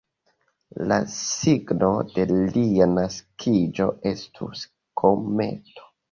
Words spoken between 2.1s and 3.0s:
de lia